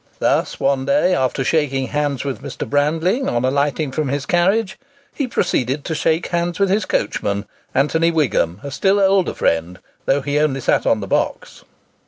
[0.17, 2.67] Thus, one day, after shaking hands with Mr.
[2.67, 4.79] Brandling on alighting from his carriage,
[5.13, 10.21] he proceeded to shake hands with his coachman, Anthony Wigham, a still older friend, though
[10.21, 11.63] he only sat on the box.